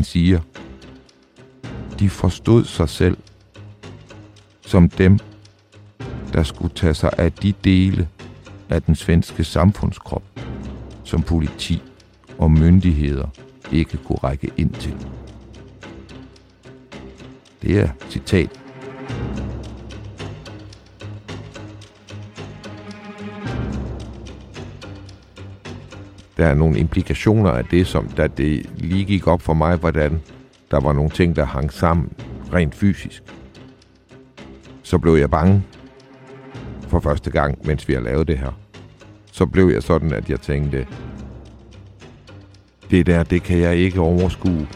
[0.00, 0.40] Han siger,
[1.98, 3.16] de forstod sig selv
[4.60, 5.18] som dem,
[6.32, 8.08] der skulle tage sig af de dele
[8.68, 10.22] af den svenske samfundskrop,
[11.04, 11.82] som politi
[12.38, 13.28] og myndigheder
[13.72, 14.96] ikke kunne række ind til.
[17.62, 18.59] Det er citat.
[26.40, 30.20] Der er nogle implikationer af det, som da det lige gik op for mig, hvordan
[30.70, 32.12] der var nogle ting, der hang sammen
[32.52, 33.22] rent fysisk.
[34.82, 35.62] Så blev jeg bange
[36.80, 38.58] for første gang, mens vi har lavet det her.
[39.32, 40.86] Så blev jeg sådan, at jeg tænkte,
[42.90, 44.68] det der, det kan jeg ikke overskue.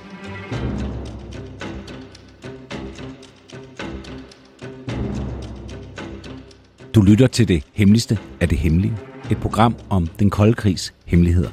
[6.95, 8.97] Du lytter til det hemmeligste af det hemmelige.
[9.31, 11.51] Et program om den kolde krigs hemmeligheder.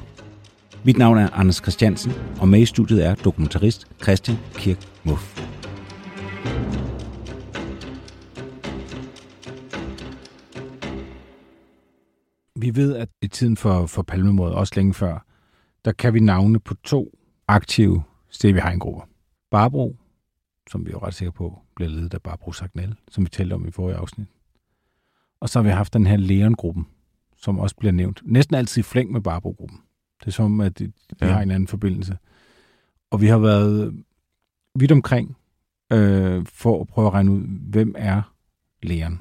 [0.84, 5.42] Mit navn er Anders Christiansen, og med i studiet er dokumentarist Christian Kirk Muff.
[12.56, 15.26] Vi ved, at i tiden for, for palmemordet, også længe før,
[15.84, 19.08] der kan vi navne på to aktive Stevie Hein-grupper.
[19.50, 19.96] Barbro,
[20.70, 23.68] som vi er ret sikre på, bliver ledet af Barbro Sagnel, som vi talte om
[23.68, 24.26] i forrige afsnit.
[25.40, 26.86] Og så har vi haft den her Leon-gruppen,
[27.36, 28.22] som også bliver nævnt.
[28.24, 29.80] Næsten altid flæng med Barbro-gruppen.
[30.22, 31.26] Det er som, at de Ja.
[31.26, 32.16] har en anden forbindelse.
[33.10, 33.94] Og vi har været
[34.78, 35.36] vidt omkring
[35.92, 38.32] øh, for at prøve at regne ud, hvem er
[38.82, 39.20] Leon?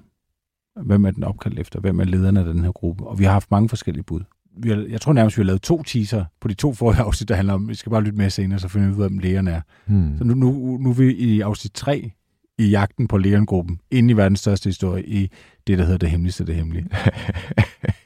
[0.82, 1.80] Hvem er den opkaldt efter?
[1.80, 3.04] Hvem er lederen af den her gruppe?
[3.08, 4.22] Og vi har haft mange forskellige bud.
[4.58, 7.30] Vi har, jeg tror nærmest, vi har lavet to teaser på de to forrige afsnit,
[7.30, 9.20] der handler om, vi skal bare lytte med senere, så finder vi ud af, hvem
[9.20, 9.62] Leon er.
[9.86, 10.18] Hmm.
[10.18, 12.12] Så nu, nu, nu er vi i afsnit 3
[12.58, 15.32] i jagten på Leon-gruppen, inde i verdens største historie, i
[15.68, 16.88] det, der hedder Det Hemmeligste det Hemmelige.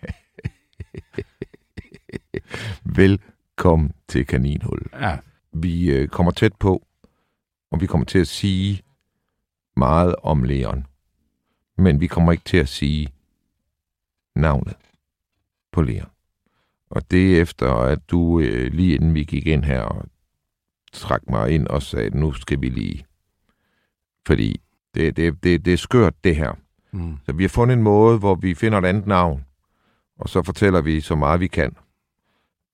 [2.96, 4.82] Velkommen til Kaninhul.
[4.94, 5.18] Ja,
[5.54, 6.88] Vi øh, kommer tæt på,
[7.72, 8.82] og vi kommer til at sige
[9.78, 10.86] meget om Leon.
[11.78, 13.08] Men vi kommer ikke til at sige
[14.36, 14.76] navnet
[15.72, 16.10] på Leon.
[16.90, 20.06] Og det er efter, at du øh, lige inden vi gik ind her og
[20.94, 23.06] trak mig ind og sagde, nu skal vi lige.
[24.28, 24.62] Fordi
[24.96, 26.54] det, det, det, det er skørt, det her.
[26.92, 27.18] mm.
[27.26, 29.46] Så vi har fundet en måde, hvor vi finder et andet navn,
[30.18, 31.76] og så fortæller vi så meget vi kan.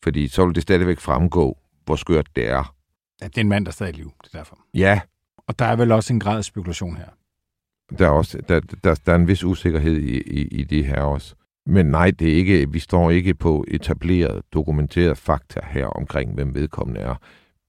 [0.03, 2.75] Fordi så vil det stadigvæk fremgå, hvor skørt det er.
[3.21, 4.59] ja det er en mand, der er stadig i liv, det er derfor.
[4.73, 5.01] Ja,
[5.47, 7.07] Og der er vel også en grad af spekulation her.
[7.99, 11.01] der er, også, der, der, der er en vis usikkerhed i, i, i det her
[11.01, 11.35] også.
[11.65, 16.55] Men nej, det er ikke, vi står ikke på etableret, dokumenteret fakta her omkring, hvem
[16.55, 17.15] vedkommende er.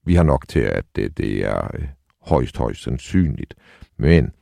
[0.05, 1.85] Vi har nok til, at det, det er øh,
[2.23, 3.55] højst, højst sandsynligt.
[3.97, 4.33] Men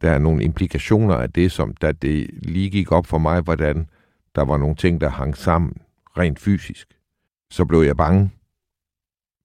[0.00, 3.88] der er nogle implikationer af det, som da det lige gik op for mig, hvordan
[4.34, 5.76] der var nogle ting, der hang sammen
[6.18, 6.98] rent fysisk.
[7.50, 8.30] Så blev jeg bange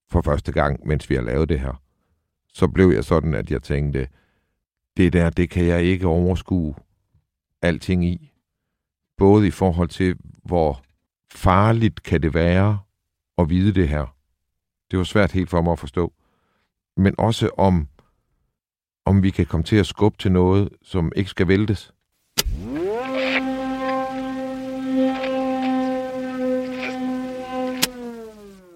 [0.09, 1.81] for første gang, mens vi har lavet det her.
[2.53, 4.07] Så blev jeg sådan, at jeg tænkte,
[4.97, 6.75] det der, det kan jeg ikke overskue
[7.61, 8.33] alting i.
[9.17, 10.83] Både i forhold til, hvor
[11.31, 12.79] farligt kan det være
[13.37, 14.15] at vide det her.
[14.91, 16.13] Det var svært helt for mig at forstå.
[16.97, 17.87] Men også om,
[19.05, 21.93] om vi kan komme til at skubbe til noget, som ikke skal væltes.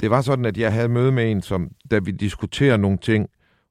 [0.04, 3.30] Det var sådan, at jeg havde møde med en, som, da vi diskuterer nogle ting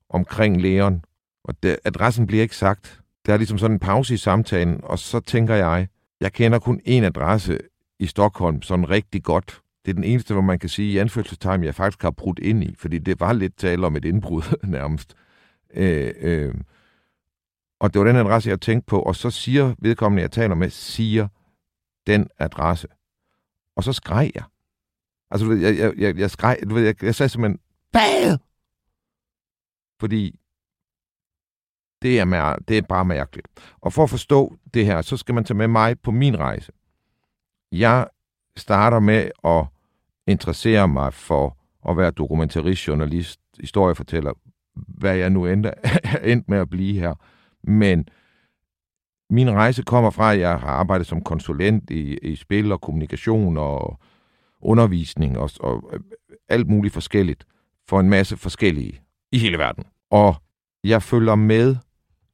[0.09, 1.05] omkring Leon,
[1.45, 3.01] og det, adressen bliver ikke sagt.
[3.27, 5.89] Der er ligesom sådan en pause i samtalen, og så tænker jeg,
[6.21, 7.59] jeg kender kun én adresse
[7.99, 9.61] i Stockholm, sådan rigtig godt.
[9.85, 12.65] Det er den eneste, hvor man kan sige i anførselstegn, jeg faktisk har brudt ind
[12.65, 15.15] i, fordi det var lidt tale om et indbrud nærmest.
[15.75, 16.55] Øh, øh,
[17.81, 20.71] og det var den adresse, jeg tænkte på, og så siger vedkommende, jeg taler med,
[20.71, 21.29] siger
[22.07, 22.89] den adresse.
[23.77, 24.45] Og så skreg jeg.
[25.33, 27.61] Altså, du ved, jeg, jeg, jeg, jeg skreg, du ved, jeg, jeg sagde simpelthen,
[27.93, 28.39] bad!
[30.01, 30.39] Fordi
[32.03, 33.49] det er, mær- det er bare mærkeligt.
[33.81, 36.73] Og for at forstå det her, så skal man tage med mig på min rejse.
[37.73, 38.09] Jeg
[38.57, 39.67] starter med at
[40.27, 41.57] interessere mig for
[41.89, 44.33] at være dokumentarist, journalist, historiefortæller,
[44.75, 45.69] hvad jeg nu endte,
[46.05, 47.15] er med at blive her.
[47.63, 48.09] Men
[49.31, 53.57] min rejse kommer fra, at jeg har arbejdet som konsulent i, i spil og kommunikation
[53.57, 53.99] og
[54.63, 56.01] undervisning og, og øh,
[56.49, 57.45] alt muligt forskelligt
[57.89, 59.85] for en masse forskellige i hele verden.
[60.11, 60.35] Og
[60.85, 61.77] jeg følger med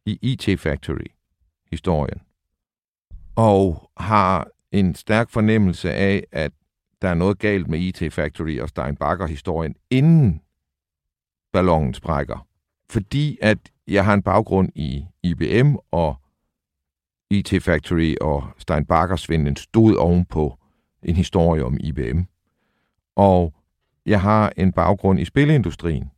[0.07, 2.21] i IT Factory-historien
[3.37, 6.53] og har en stærk fornemmelse af, at
[7.03, 10.41] der er noget galt med IT Factory og Steinbacher-historien, inden
[11.53, 12.47] ballonen sprækker.
[12.91, 16.17] Fordi at jeg har en baggrund i IBM, og
[17.31, 20.59] IT Factory og Steinbacher-svindlen stod ovenpå
[21.03, 22.21] en historie om IBM.
[23.17, 23.55] Og
[24.07, 26.11] jeg har en baggrund i spilindustrien.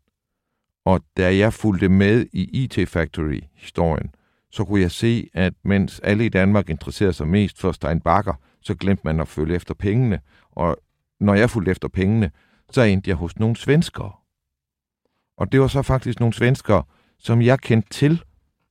[0.85, 4.15] Og da jeg fulgte med i IT Factory-historien,
[4.51, 8.75] så kunne jeg se, at mens alle i Danmark interesserede sig mest for Steinbacher, så
[8.75, 10.21] glemte man at følge efter pengene.
[10.51, 10.77] Og
[11.21, 12.31] når jeg fulgte efter pengene,
[12.71, 14.13] så endte jeg hos nogle svenskere.
[15.37, 16.83] Og det var så faktisk nogle svenskere,
[17.19, 18.23] som jeg kendte til,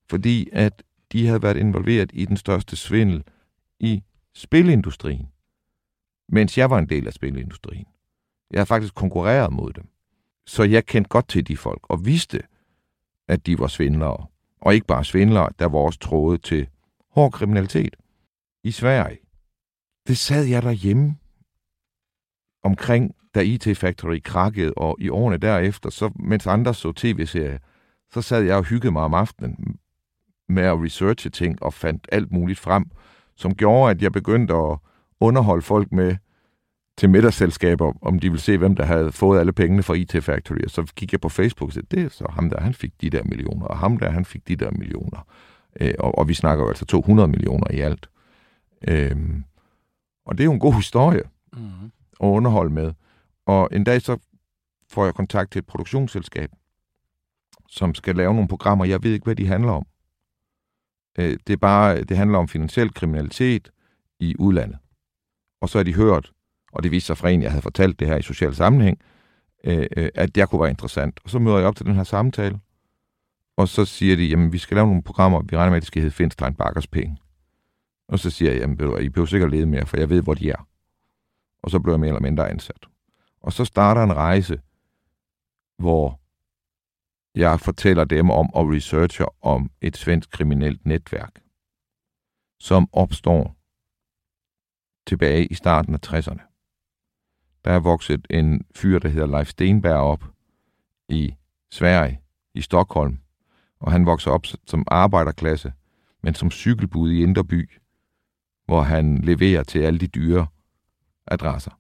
[0.10, 3.24] fordi at de havde været involveret i den største svindel
[3.80, 4.04] i
[4.36, 5.28] spilindustrien,
[6.31, 7.86] mens jeg var en del af spilindustrien.
[8.52, 9.88] Jeg har faktisk konkurreret mod dem.
[10.46, 12.42] Så jeg kendte godt til de folk, og vidste,
[13.28, 14.26] at de var svindlere.
[14.62, 16.68] Og ikke bare svindlere, der var også trådet til
[17.12, 17.96] hård kriminalitet
[18.64, 19.20] i Sverige.
[20.08, 21.18] Det sad jeg derhjemme
[22.64, 27.58] omkring, da IT Factory krakkede, og i årene derefter, så, mens andre så tv-serier,
[28.12, 29.80] så sad jeg og hyggede mig om aftenen
[30.50, 32.86] med at researche ting og fandt alt muligt frem,
[33.36, 34.78] som gjorde, at jeg begyndte at
[35.19, 36.16] underholde folk med
[36.98, 40.63] til middagsselskaber, om de ville se, hvem der havde fået alle pengene fra IT Factory.
[40.63, 43.01] Og så gik jeg på Facebook og sagde, det er så ham der, han fik
[43.01, 45.27] de der millioner, og ham der, han fik de der millioner.
[45.80, 48.10] Øh, og, og vi snakker jo altså 200 millioner i alt.
[48.88, 49.16] Øh,
[50.25, 51.24] og det er jo en god historie
[51.54, 51.92] mm-hmm.
[52.24, 52.94] at underholde med.
[53.45, 54.18] Og en dag så
[54.89, 56.50] får jeg kontakt til et produktionsselskab,
[57.69, 58.86] som skal lave nogle programmer.
[58.86, 59.86] Jeg ved ikke, hvad de handler om.
[61.19, 63.71] Øh, det er bare, det handler om finansiel kriminalitet
[64.19, 64.77] i udlandet.
[65.62, 66.32] Og så har de hørt,
[66.72, 69.00] og det viste sig fra en, jeg havde fortalt det her i social sammenhæng,
[69.64, 71.20] øh, øh, at det kunne være interessant.
[71.24, 72.60] Og så møder jeg op til den her samtale,
[73.58, 75.88] og så siger de, jamen vi skal lave nogle programmer, vi regner med, at det
[75.88, 77.18] skal hedde Finstein Bakkers Penge.
[78.08, 80.22] Og så siger jeg, jamen ved du, I behøver sikkert lede mere, for jeg ved,
[80.22, 80.68] hvor de er.
[81.64, 82.86] Og så blev jeg mere eller mindre ansat.
[83.42, 84.62] Og så starter en rejse,
[85.78, 86.20] hvor
[87.36, 91.42] jeg fortæller dem om og researcher om et svensk kriminelt netværk,
[92.60, 93.56] som opstår
[95.10, 96.42] tilbage i starten af 60'erne.
[97.66, 100.24] Der er vokset en fyr, der hedder Leif Stenberg op
[101.10, 101.36] i
[101.72, 102.22] Sverige,
[102.54, 103.20] i Stockholm,
[103.80, 105.74] og han vokser op som arbejderklasse,
[106.24, 107.72] men som cykelbud i Inderby,
[108.66, 110.48] hvor han leverer til alle de dyre
[111.28, 111.72] adresser.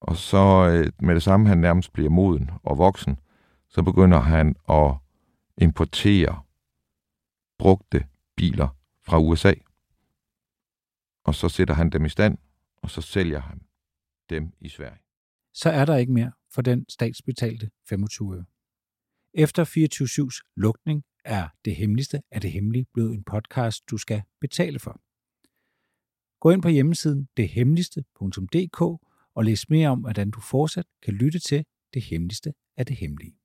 [0.00, 3.18] Og så øh, med det samme, han nærmest bliver moden og voksen,
[3.68, 4.94] så begynder han at
[5.58, 6.40] importere
[7.58, 8.04] brugte
[8.36, 8.68] biler
[9.02, 9.52] fra USA.
[11.30, 12.38] Og så sætter han dem i stand,
[12.76, 13.60] og så sælger han
[14.30, 15.00] dem i Sverige.
[15.54, 18.44] Så er der ikke mere for den statsbetalte 25 øre.
[19.34, 24.78] Efter 24-7's lukning er det hemmeligste af det hemmelige blevet en podcast, du skal betale
[24.78, 25.00] for.
[26.40, 28.80] Gå ind på hjemmesiden dethemmeligste.dk
[29.34, 33.39] og læs mere om, hvordan du fortsat kan lytte til det hemmeligste af det hemmelige.